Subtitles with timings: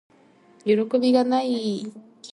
[0.65, 2.27] よろこびがない～